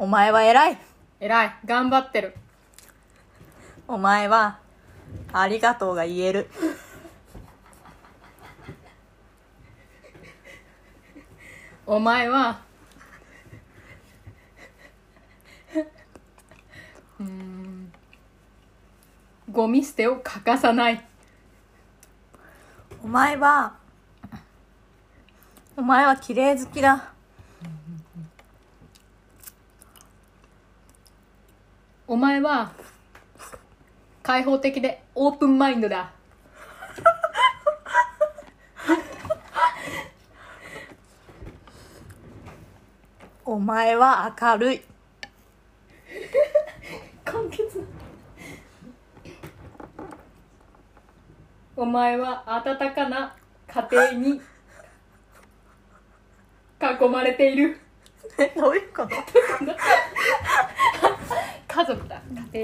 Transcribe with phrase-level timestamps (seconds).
[0.00, 0.78] お前は偉い。
[1.18, 1.56] 偉い。
[1.64, 2.36] 頑張ってる。
[3.88, 4.60] お前は
[5.32, 6.50] ありがとうが言える。
[11.84, 12.60] お前は
[17.18, 17.92] うーん
[19.50, 21.04] ゴミ捨てを欠かさない。
[23.02, 23.74] お前は
[25.76, 27.12] お前は綺麗好きだ
[32.08, 32.72] お前は
[34.22, 36.10] 開放的でオープンマインドだ。
[43.44, 44.82] お前は明るい。
[47.24, 47.86] 簡潔
[51.76, 53.34] お前は温かな
[53.68, 54.40] 家庭に
[56.80, 57.78] 囲まれている。
[58.38, 59.08] えどういうこと？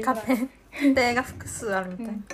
[0.00, 2.06] 家庭家庭が複数あるみたい。
[2.06, 2.24] な、うん。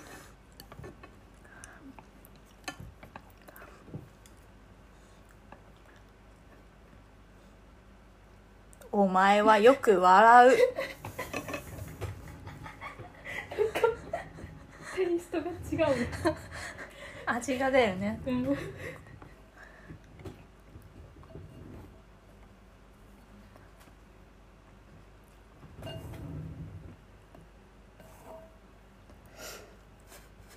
[8.93, 10.57] お前はよく笑う。
[14.97, 15.99] テイストが違う。
[16.01, 16.09] ね
[17.27, 18.21] 味が出るね。
[18.27, 18.57] うん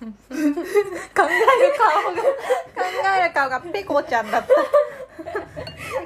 [0.00, 0.54] 考える
[1.76, 2.28] 顔が考
[3.18, 4.48] える顔がペコちゃんだった。
[4.48, 4.54] ペ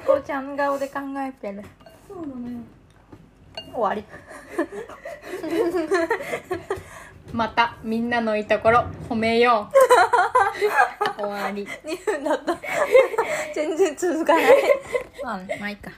[0.05, 1.63] コちゃん顔で考えてる。
[2.07, 2.61] そうだね
[3.73, 4.03] 終わり。
[7.31, 9.75] またみんなのいいところ褒めよう。
[11.21, 11.65] 終わり。
[11.65, 12.57] 2分だった。
[13.53, 14.45] 全然続かない。
[15.23, 15.91] まあまあいいか